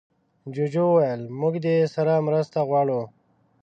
[0.53, 3.01] جوجو وویل موږ دې سره مرسته غواړو.